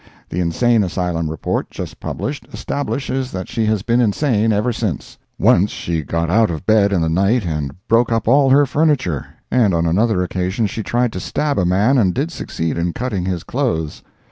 The 0.29 0.39
Insane 0.39 0.83
Asylum 0.83 1.29
report, 1.29 1.69
just 1.69 1.99
published, 1.99 2.47
establishes 2.51 3.31
that 3.33 3.47
she 3.47 3.67
has 3.67 3.83
been 3.83 4.01
insane 4.01 4.51
ever 4.51 4.73
since. 4.73 5.19
Once 5.37 5.69
she 5.69 6.01
got 6.01 6.27
out 6.27 6.49
of 6.49 6.65
bed 6.65 6.91
in 6.91 7.01
the 7.01 7.07
night 7.07 7.45
and 7.45 7.75
broke 7.87 8.11
up 8.11 8.27
all 8.27 8.49
her 8.49 8.65
furniture, 8.65 9.27
and 9.51 9.75
on 9.75 9.85
another 9.85 10.23
occasion 10.23 10.65
she 10.65 10.81
tried 10.81 11.13
to 11.13 11.19
stab 11.19 11.59
a 11.59 11.65
man 11.65 11.99
and 11.99 12.15
did 12.15 12.31
succeed 12.31 12.79
in 12.79 12.93
cutting 12.93 13.25
his 13.25 13.43
clothes. 13.43 14.01